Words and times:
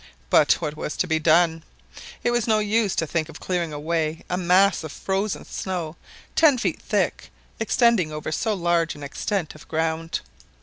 But 0.31 0.53
what 0.53 0.75
was 0.75 0.97
to 0.97 1.05
be 1.05 1.19
done? 1.19 1.61
It 2.23 2.31
was 2.31 2.47
no 2.47 2.57
use 2.57 2.95
to 2.95 3.05
think 3.05 3.29
of 3.29 3.39
clearing 3.39 3.71
away 3.71 4.23
a 4.31 4.35
mass 4.35 4.83
of 4.83 4.91
frozen 4.91 5.45
snow 5.45 5.95
ten 6.35 6.57
feet 6.57 6.81
thick, 6.81 7.29
extending 7.59 8.11
over 8.11 8.31
so 8.31 8.55
large 8.55 8.95
an 8.95 9.03
extent 9.03 9.53
of 9.53 9.67
ground. 9.67 10.21